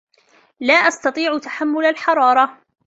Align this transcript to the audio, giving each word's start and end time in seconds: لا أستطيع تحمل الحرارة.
لا 0.59 0.73
أستطيع 0.73 1.37
تحمل 1.37 1.85
الحرارة. 1.85 2.57